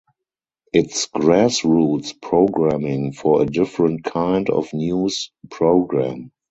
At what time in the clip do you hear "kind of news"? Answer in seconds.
4.03-5.29